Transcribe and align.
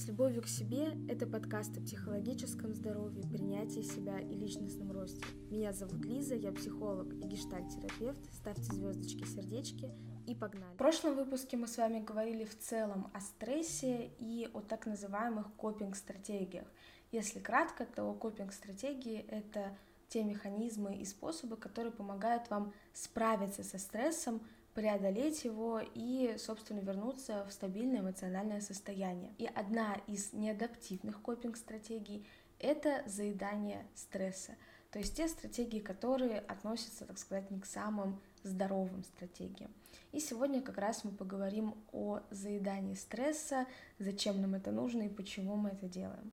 С 0.00 0.06
любовью 0.08 0.40
к 0.40 0.48
себе– 0.48 0.96
это 1.10 1.26
подкаст 1.26 1.76
о 1.76 1.82
психологическом 1.82 2.72
здоровье, 2.72 3.22
принятии 3.30 3.82
себя 3.82 4.18
и 4.18 4.34
личностном 4.34 4.92
росте. 4.92 5.22
Меня 5.50 5.74
зовут 5.74 6.06
Лиза, 6.06 6.36
я 6.36 6.52
психолог 6.52 7.12
и 7.12 7.26
гештальт-терапевт. 7.26 8.18
Ставьте 8.32 8.62
звездочки, 8.62 9.26
сердечки 9.26 9.90
и 10.26 10.34
погнали. 10.34 10.72
В 10.72 10.78
прошлом 10.78 11.16
выпуске 11.16 11.58
мы 11.58 11.66
с 11.66 11.76
вами 11.76 12.02
говорили 12.02 12.44
в 12.44 12.58
целом 12.58 13.10
о 13.12 13.20
стрессе 13.20 14.10
и 14.18 14.48
о 14.54 14.62
так 14.62 14.86
называемых 14.86 15.52
копинг-стратегиях. 15.56 16.66
Если 17.12 17.38
кратко, 17.38 17.84
то 17.84 18.10
копинг-стратегии– 18.14 19.26
это 19.28 19.76
те 20.08 20.24
механизмы 20.24 20.96
и 20.96 21.04
способы, 21.04 21.58
которые 21.58 21.92
помогают 21.92 22.48
вам 22.48 22.72
справиться 22.94 23.62
со 23.62 23.78
стрессом, 23.78 24.40
преодолеть 24.74 25.44
его 25.44 25.80
и, 25.94 26.36
собственно, 26.38 26.80
вернуться 26.80 27.44
в 27.48 27.52
стабильное 27.52 28.00
эмоциональное 28.00 28.60
состояние. 28.60 29.32
И 29.38 29.46
одна 29.46 29.96
из 30.06 30.32
неадаптивных 30.32 31.20
копинг-стратегий— 31.22 32.26
это 32.58 33.02
заедание 33.06 33.86
стресса. 33.94 34.52
То 34.90 34.98
есть 34.98 35.16
те 35.16 35.28
стратегии, 35.28 35.78
которые 35.78 36.40
относятся, 36.40 37.04
так 37.04 37.18
сказать, 37.18 37.50
не 37.50 37.60
к 37.60 37.66
самым 37.66 38.20
здоровым 38.42 39.04
стратегиям. 39.04 39.70
И 40.12 40.18
сегодня 40.18 40.60
как 40.60 40.78
раз 40.78 41.04
мы 41.04 41.12
поговорим 41.12 41.74
о 41.92 42.20
заедании 42.30 42.94
стресса, 42.94 43.66
зачем 43.98 44.40
нам 44.40 44.54
это 44.54 44.72
нужно 44.72 45.02
и 45.02 45.08
почему 45.08 45.56
мы 45.56 45.70
это 45.70 45.88
делаем. 45.88 46.32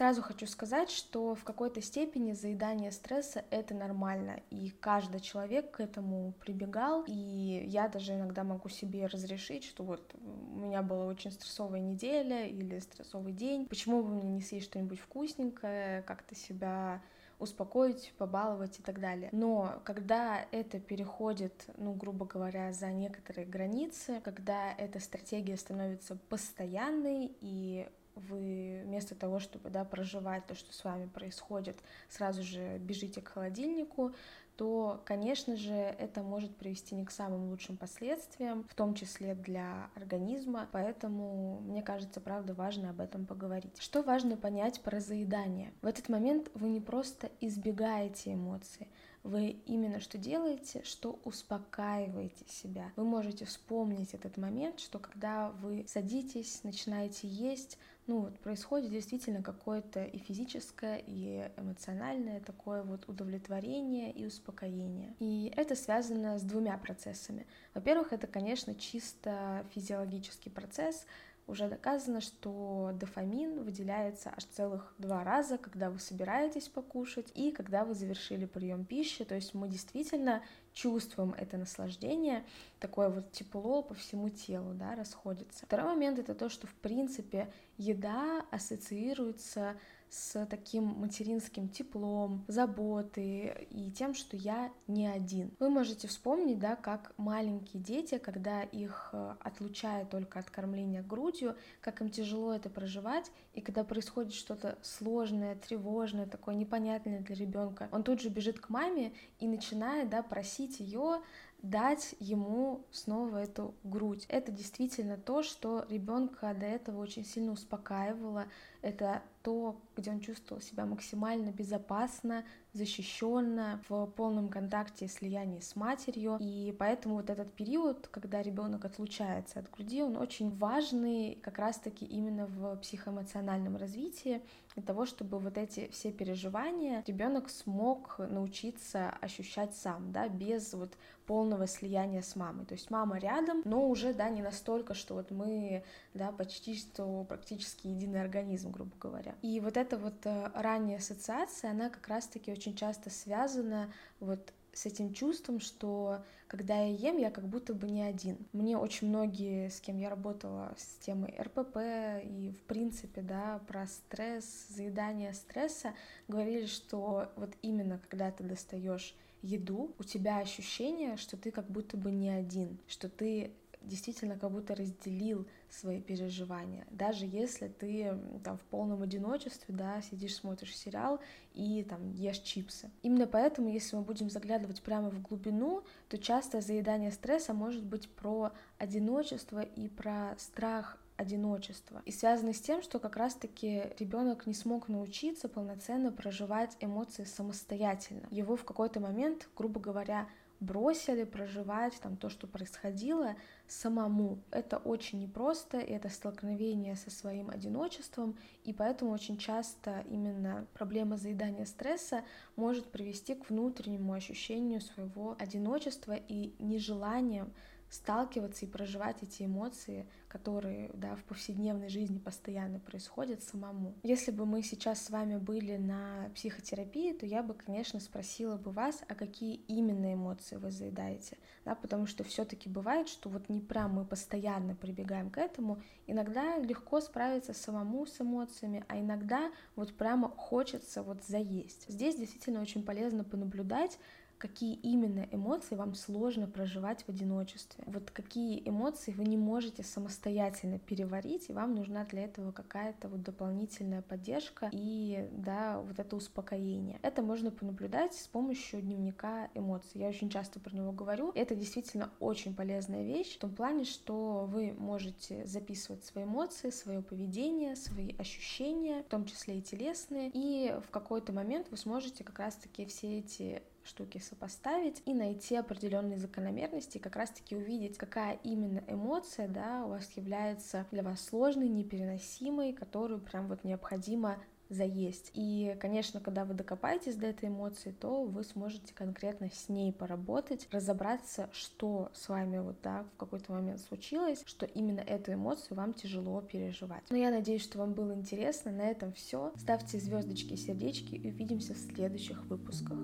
Сразу 0.00 0.22
хочу 0.22 0.46
сказать, 0.46 0.90
что 0.90 1.34
в 1.34 1.44
какой-то 1.44 1.82
степени 1.82 2.32
заедание 2.32 2.90
стресса— 2.90 3.44
это 3.50 3.74
нормально, 3.74 4.40
и 4.48 4.70
каждый 4.70 5.20
человек 5.20 5.72
к 5.72 5.80
этому 5.80 6.32
прибегал, 6.40 7.04
и 7.06 7.66
я 7.66 7.86
даже 7.86 8.14
иногда 8.14 8.42
могу 8.42 8.70
себе 8.70 9.04
разрешить, 9.04 9.62
что 9.62 9.84
вот 9.84 10.14
у 10.54 10.58
меня 10.58 10.80
была 10.80 11.04
очень 11.04 11.30
стрессовая 11.30 11.80
неделя 11.80 12.46
или 12.46 12.78
стрессовый 12.78 13.34
день, 13.34 13.66
почему 13.66 14.02
бы 14.02 14.08
мне 14.14 14.30
не 14.30 14.40
съесть 14.40 14.68
что-нибудь 14.68 15.00
вкусненькое, 15.00 16.00
как-то 16.04 16.34
себя 16.34 17.02
успокоить, 17.40 18.12
побаловать 18.18 18.78
и 18.78 18.82
так 18.82 19.00
далее. 19.00 19.30
Но 19.32 19.80
когда 19.84 20.44
это 20.52 20.78
переходит, 20.78 21.64
ну, 21.76 21.94
грубо 21.94 22.26
говоря, 22.26 22.72
за 22.72 22.90
некоторые 22.90 23.46
границы, 23.46 24.20
когда 24.22 24.72
эта 24.72 25.00
стратегия 25.00 25.56
становится 25.56 26.16
постоянной 26.28 27.32
и 27.40 27.88
вы 28.14 28.82
вместо 28.84 29.14
того, 29.14 29.38
чтобы 29.38 29.70
да, 29.70 29.84
проживать 29.84 30.46
то, 30.46 30.54
что 30.54 30.72
с 30.72 30.84
вами 30.84 31.06
происходит, 31.06 31.78
сразу 32.08 32.42
же 32.42 32.78
бежите 32.78 33.22
к 33.22 33.28
холодильнику, 33.28 34.14
то, 34.60 35.00
конечно 35.06 35.56
же, 35.56 35.72
это 35.72 36.22
может 36.22 36.54
привести 36.54 36.94
не 36.94 37.06
к 37.06 37.10
самым 37.10 37.48
лучшим 37.48 37.78
последствиям, 37.78 38.66
в 38.68 38.74
том 38.74 38.92
числе 38.92 39.34
для 39.34 39.88
организма, 39.94 40.68
поэтому, 40.70 41.60
мне 41.62 41.80
кажется, 41.80 42.20
правда, 42.20 42.52
важно 42.52 42.90
об 42.90 43.00
этом 43.00 43.24
поговорить. 43.24 43.80
Что 43.80 44.02
важно 44.02 44.36
понять 44.36 44.82
про 44.82 45.00
заедание? 45.00 45.72
В 45.80 45.86
этот 45.86 46.10
момент 46.10 46.50
вы 46.52 46.68
не 46.68 46.82
просто 46.82 47.30
избегаете 47.40 48.34
эмоции, 48.34 48.88
вы 49.22 49.56
именно 49.66 50.00
что 50.00 50.18
делаете, 50.18 50.82
что 50.84 51.18
успокаиваете 51.24 52.44
себя. 52.48 52.92
Вы 52.96 53.04
можете 53.04 53.44
вспомнить 53.44 54.14
этот 54.14 54.36
момент, 54.36 54.80
что 54.80 54.98
когда 54.98 55.50
вы 55.50 55.84
садитесь, 55.88 56.64
начинаете 56.64 57.28
есть, 57.28 57.78
ну 58.06 58.20
вот 58.20 58.38
происходит 58.40 58.90
действительно 58.90 59.42
какое-то 59.42 60.02
и 60.04 60.18
физическое, 60.18 61.02
и 61.06 61.50
эмоциональное 61.56 62.40
такое 62.40 62.82
вот 62.82 63.08
удовлетворение 63.08 64.10
и 64.10 64.26
успокоение. 64.26 65.14
И 65.18 65.52
это 65.56 65.76
связано 65.76 66.38
с 66.38 66.42
двумя 66.42 66.76
процессами. 66.78 67.46
Во-первых, 67.74 68.12
это, 68.12 68.26
конечно, 68.26 68.74
чисто 68.74 69.66
физиологический 69.74 70.50
процесс, 70.50 71.06
уже 71.50 71.68
доказано, 71.68 72.20
что 72.20 72.92
дофамин 72.94 73.62
выделяется 73.62 74.32
аж 74.34 74.44
целых 74.44 74.94
два 74.98 75.24
раза, 75.24 75.58
когда 75.58 75.90
вы 75.90 75.98
собираетесь 75.98 76.68
покушать 76.68 77.30
и 77.34 77.50
когда 77.50 77.84
вы 77.84 77.94
завершили 77.94 78.46
прием 78.46 78.84
пищи. 78.84 79.24
То 79.24 79.34
есть 79.34 79.52
мы 79.52 79.68
действительно 79.68 80.42
чувствуем 80.72 81.34
это 81.36 81.56
наслаждение, 81.56 82.44
такое 82.78 83.08
вот 83.08 83.32
тепло 83.32 83.82
по 83.82 83.94
всему 83.94 84.30
телу, 84.30 84.72
да, 84.74 84.94
расходится. 84.94 85.66
Второй 85.66 85.86
момент 85.86 86.18
это 86.18 86.34
то, 86.34 86.48
что 86.48 86.66
в 86.66 86.74
принципе 86.74 87.52
еда 87.76 88.44
ассоциируется 88.50 89.76
с 90.10 90.44
таким 90.46 90.84
материнским 90.84 91.68
теплом, 91.68 92.44
заботой 92.48 93.66
и 93.70 93.90
тем, 93.92 94.14
что 94.14 94.36
я 94.36 94.72
не 94.88 95.06
один. 95.06 95.52
Вы 95.60 95.70
можете 95.70 96.08
вспомнить, 96.08 96.58
да, 96.58 96.76
как 96.76 97.12
маленькие 97.16 97.82
дети, 97.82 98.18
когда 98.18 98.62
их 98.62 99.10
э, 99.12 99.34
отлучают 99.40 100.10
только 100.10 100.40
от 100.40 100.50
кормления 100.50 101.02
грудью, 101.02 101.56
как 101.80 102.00
им 102.00 102.10
тяжело 102.10 102.52
это 102.52 102.68
проживать, 102.68 103.30
и 103.54 103.60
когда 103.60 103.84
происходит 103.84 104.34
что-то 104.34 104.78
сложное, 104.82 105.54
тревожное, 105.54 106.26
такое 106.26 106.56
непонятное 106.56 107.20
для 107.20 107.36
ребенка, 107.36 107.88
он 107.92 108.02
тут 108.02 108.20
же 108.20 108.28
бежит 108.28 108.58
к 108.58 108.68
маме 108.68 109.12
и 109.38 109.46
начинает, 109.46 110.10
да, 110.10 110.22
просить 110.22 110.80
ее 110.80 111.20
дать 111.62 112.14
ему 112.18 112.86
снова 112.90 113.38
эту 113.38 113.74
грудь. 113.84 114.24
Это 114.28 114.50
действительно 114.50 115.16
то, 115.16 115.42
что 115.42 115.84
ребенка 115.88 116.54
до 116.54 116.66
этого 116.66 117.00
очень 117.00 117.24
сильно 117.24 117.52
успокаивало. 117.52 118.46
Это 118.82 119.22
то, 119.42 119.80
где 119.96 120.10
он 120.10 120.20
чувствовал 120.20 120.62
себя 120.62 120.86
максимально 120.86 121.50
безопасно, 121.50 122.44
защищенно, 122.72 123.82
в 123.88 124.06
полном 124.06 124.48
контакте 124.48 125.06
и 125.06 125.08
слиянии 125.08 125.60
с 125.60 125.76
матерью. 125.76 126.36
И 126.40 126.74
поэтому 126.78 127.16
вот 127.16 127.30
этот 127.30 127.52
период, 127.52 128.08
когда 128.08 128.42
ребенок 128.42 128.84
отлучается 128.84 129.60
от 129.60 129.70
груди, 129.70 130.02
он 130.02 130.16
очень 130.16 130.50
важный 130.56 131.38
как 131.42 131.58
раз-таки 131.58 132.04
именно 132.04 132.46
в 132.46 132.76
психоэмоциональном 132.76 133.76
развитии, 133.76 134.42
для 134.74 134.82
того, 134.84 135.04
чтобы 135.04 135.38
вот 135.38 135.58
эти 135.58 135.88
все 135.90 136.12
переживания 136.12 137.02
ребенок 137.06 137.50
смог 137.50 138.18
научиться 138.18 139.10
ощущать 139.20 139.74
сам, 139.74 140.12
да, 140.12 140.28
без 140.28 140.74
вот 140.74 140.96
полного 141.26 141.66
слияния 141.66 142.22
с 142.22 142.34
мамой. 142.34 142.66
То 142.66 142.74
есть 142.74 142.90
мама 142.90 143.18
рядом, 143.18 143.62
но 143.64 143.88
уже, 143.88 144.12
да, 144.12 144.28
не 144.30 144.42
настолько, 144.42 144.94
что 144.94 145.14
вот 145.14 145.30
мы, 145.30 145.84
да, 146.14 146.32
почти 146.32 146.76
что 146.76 147.24
практически 147.24 147.86
единый 147.86 148.20
организм, 148.20 148.70
грубо 148.70 148.92
говоря. 149.00 149.34
И 149.42 149.60
вот 149.60 149.76
эта 149.76 149.96
вот 149.96 150.14
э, 150.24 150.50
ранняя 150.54 150.98
ассоциация, 150.98 151.70
она 151.70 151.88
как 151.88 152.08
раз-таки 152.08 152.52
очень 152.60 152.76
часто 152.76 153.08
связана 153.08 153.90
вот 154.20 154.52
с 154.74 154.84
этим 154.84 155.14
чувством, 155.14 155.60
что 155.60 156.22
когда 156.46 156.74
я 156.76 157.10
ем, 157.10 157.16
я 157.16 157.30
как 157.30 157.48
будто 157.48 157.72
бы 157.72 157.88
не 157.88 158.02
один. 158.02 158.36
Мне 158.52 158.76
очень 158.76 159.08
многие, 159.08 159.70
с 159.70 159.80
кем 159.80 159.96
я 159.98 160.10
работала 160.10 160.74
с 160.76 160.98
темой 161.04 161.34
РПП 161.40 161.78
и 162.22 162.52
в 162.52 162.62
принципе, 162.64 163.22
да, 163.22 163.62
про 163.66 163.86
стресс, 163.86 164.66
заедание 164.68 165.32
стресса, 165.32 165.94
говорили, 166.28 166.66
что 166.66 167.32
вот 167.36 167.54
именно 167.62 167.98
когда 167.98 168.30
ты 168.30 168.44
достаешь 168.44 169.16
еду, 169.40 169.94
у 169.98 170.04
тебя 170.04 170.38
ощущение, 170.38 171.16
что 171.16 171.38
ты 171.38 171.50
как 171.50 171.70
будто 171.70 171.96
бы 171.96 172.12
не 172.12 172.28
один, 172.28 172.78
что 172.88 173.08
ты 173.08 173.52
действительно 173.82 174.38
как 174.38 174.50
будто 174.50 174.74
разделил 174.74 175.46
свои 175.68 176.00
переживания. 176.00 176.86
Даже 176.90 177.26
если 177.26 177.68
ты 177.68 178.16
там 178.44 178.56
в 178.58 178.62
полном 178.62 179.02
одиночестве, 179.02 179.74
да, 179.74 180.00
сидишь, 180.02 180.36
смотришь 180.36 180.76
сериал 180.76 181.20
и 181.54 181.84
там 181.88 182.12
ешь 182.12 182.40
чипсы. 182.40 182.90
Именно 183.02 183.26
поэтому, 183.26 183.68
если 183.68 183.96
мы 183.96 184.02
будем 184.02 184.30
заглядывать 184.30 184.82
прямо 184.82 185.10
в 185.10 185.20
глубину, 185.22 185.82
то 186.08 186.18
часто 186.18 186.60
заедание 186.60 187.10
стресса 187.10 187.54
может 187.54 187.84
быть 187.84 188.08
про 188.08 188.52
одиночество 188.78 189.60
и 189.60 189.88
про 189.88 190.34
страх 190.38 190.98
одиночества. 191.20 192.02
И 192.06 192.12
связано 192.12 192.54
с 192.54 192.60
тем, 192.60 192.82
что 192.82 192.98
как 192.98 193.16
раз-таки 193.16 193.84
ребенок 193.98 194.46
не 194.46 194.54
смог 194.54 194.88
научиться 194.88 195.48
полноценно 195.48 196.10
проживать 196.10 196.76
эмоции 196.80 197.24
самостоятельно. 197.24 198.26
Его 198.30 198.56
в 198.56 198.64
какой-то 198.64 199.00
момент, 199.00 199.48
грубо 199.54 199.80
говоря, 199.80 200.26
бросили 200.60 201.24
проживать 201.24 201.98
там 202.00 202.16
то, 202.16 202.28
что 202.28 202.46
происходило 202.46 203.34
самому. 203.66 204.42
Это 204.50 204.76
очень 204.76 205.20
непросто, 205.20 205.78
и 205.78 205.92
это 205.92 206.08
столкновение 206.08 206.96
со 206.96 207.10
своим 207.10 207.50
одиночеством, 207.50 208.36
и 208.64 208.72
поэтому 208.72 209.12
очень 209.12 209.38
часто 209.38 210.04
именно 210.10 210.66
проблема 210.74 211.16
заедания 211.16 211.66
стресса 211.66 212.24
может 212.56 212.90
привести 212.90 213.34
к 213.34 213.48
внутреннему 213.48 214.12
ощущению 214.12 214.80
своего 214.80 215.36
одиночества 215.38 216.14
и 216.14 216.54
нежеланием 216.58 217.52
сталкиваться 217.90 218.64
и 218.64 218.68
проживать 218.68 219.22
эти 219.22 219.42
эмоции, 219.42 220.08
которые 220.28 220.90
да, 220.94 221.16
в 221.16 221.24
повседневной 221.24 221.88
жизни 221.88 222.18
постоянно 222.18 222.78
происходят 222.78 223.42
самому. 223.42 223.94
Если 224.04 224.30
бы 224.30 224.46
мы 224.46 224.62
сейчас 224.62 225.02
с 225.02 225.10
вами 225.10 225.36
были 225.36 225.76
на 225.76 226.30
психотерапии, 226.36 227.12
то 227.12 227.26
я 227.26 227.42
бы, 227.42 227.52
конечно, 227.52 227.98
спросила 227.98 228.56
бы 228.56 228.70
вас, 228.70 229.02
а 229.08 229.14
какие 229.16 229.56
именно 229.66 230.14
эмоции 230.14 230.56
вы 230.56 230.70
заедаете, 230.70 231.36
да, 231.64 231.74
потому 231.74 232.06
что 232.06 232.22
все-таки 232.22 232.68
бывает, 232.68 233.08
что 233.08 233.28
вот 233.28 233.48
не 233.48 233.60
прям 233.60 233.94
мы 233.94 234.04
постоянно 234.04 234.76
прибегаем 234.76 235.28
к 235.30 235.38
этому, 235.38 235.82
иногда 236.06 236.58
легко 236.58 237.00
справиться 237.00 237.52
самому 237.52 238.06
с 238.06 238.20
эмоциями, 238.20 238.84
а 238.86 239.00
иногда 239.00 239.50
вот 239.74 239.96
прямо 239.96 240.28
хочется 240.28 241.02
вот 241.02 241.24
заесть. 241.24 241.86
Здесь 241.88 242.14
действительно 242.14 242.60
очень 242.60 242.84
полезно 242.84 243.24
понаблюдать, 243.24 243.98
какие 244.40 244.74
именно 244.74 245.28
эмоции 245.30 245.76
вам 245.76 245.94
сложно 245.94 246.46
проживать 246.46 247.04
в 247.04 247.08
одиночестве. 247.10 247.84
Вот 247.86 248.10
какие 248.10 248.66
эмоции 248.68 249.12
вы 249.12 249.24
не 249.24 249.36
можете 249.36 249.82
самостоятельно 249.82 250.78
переварить, 250.78 251.50
и 251.50 251.52
вам 251.52 251.74
нужна 251.74 252.04
для 252.06 252.24
этого 252.24 252.50
какая-то 252.50 253.08
вот 253.08 253.22
дополнительная 253.22 254.02
поддержка 254.02 254.70
и, 254.72 255.28
да, 255.32 255.80
вот 255.80 255.98
это 255.98 256.16
успокоение. 256.16 256.98
Это 257.02 257.22
можно 257.22 257.50
понаблюдать 257.50 258.14
с 258.14 258.26
помощью 258.26 258.80
дневника 258.80 259.50
эмоций. 259.54 260.00
Я 260.00 260.08
очень 260.08 260.30
часто 260.30 260.58
про 260.58 260.74
него 260.74 260.90
говорю. 260.92 261.32
Это 261.34 261.54
действительно 261.54 262.10
очень 262.18 262.54
полезная 262.54 263.04
вещь 263.04 263.36
в 263.36 263.38
том 263.38 263.54
плане, 263.54 263.84
что 263.84 264.46
вы 264.48 264.72
можете 264.72 265.46
записывать 265.46 266.04
свои 266.04 266.24
эмоции, 266.24 266.70
свое 266.70 267.02
поведение, 267.02 267.76
свои 267.76 268.16
ощущения, 268.16 269.02
в 269.02 269.08
том 269.08 269.26
числе 269.26 269.58
и 269.58 269.62
телесные, 269.62 270.30
и 270.32 270.74
в 270.86 270.90
какой-то 270.90 271.32
момент 271.32 271.68
вы 271.70 271.76
сможете 271.76 272.24
как 272.24 272.38
раз-таки 272.38 272.86
все 272.86 273.18
эти 273.18 273.62
штуки 273.82 274.18
сопоставить 274.18 275.02
и 275.06 275.14
найти 275.14 275.56
определенные 275.56 276.18
закономерности, 276.18 276.98
как 276.98 277.16
раз-таки 277.16 277.56
увидеть, 277.56 277.98
какая 277.98 278.38
именно 278.44 278.82
эмоция, 278.86 279.48
да, 279.48 279.84
у 279.84 279.90
вас 279.90 280.10
является 280.16 280.86
для 280.90 281.02
вас 281.02 281.24
сложной, 281.24 281.68
непереносимой, 281.68 282.72
которую 282.72 283.20
прям 283.20 283.48
вот 283.48 283.64
необходимо 283.64 284.38
заесть. 284.70 285.30
И, 285.34 285.76
конечно, 285.80 286.20
когда 286.20 286.44
вы 286.44 286.54
докопаетесь 286.54 287.16
до 287.16 287.26
этой 287.26 287.48
эмоции, 287.48 287.90
то 287.90 288.24
вы 288.24 288.44
сможете 288.44 288.94
конкретно 288.94 289.50
с 289.50 289.68
ней 289.68 289.92
поработать, 289.92 290.66
разобраться, 290.70 291.50
что 291.52 292.10
с 292.14 292.28
вами 292.28 292.58
вот 292.58 292.80
так 292.80 293.06
в 293.14 293.16
какой-то 293.18 293.52
момент 293.52 293.80
случилось, 293.80 294.42
что 294.46 294.64
именно 294.66 295.00
эту 295.00 295.34
эмоцию 295.34 295.76
вам 295.76 295.92
тяжело 295.92 296.40
переживать. 296.40 297.02
Но 297.10 297.16
я 297.16 297.30
надеюсь, 297.30 297.62
что 297.62 297.78
вам 297.78 297.92
было 297.92 298.12
интересно. 298.14 298.70
На 298.70 298.82
этом 298.82 299.12
все. 299.12 299.52
Ставьте 299.56 299.98
звездочки 299.98 300.54
и 300.54 300.56
сердечки 300.56 301.14
и 301.14 301.28
увидимся 301.28 301.74
в 301.74 301.78
следующих 301.78 302.44
выпусках. 302.46 302.98